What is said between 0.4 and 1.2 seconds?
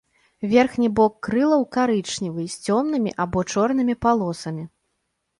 Верхні бок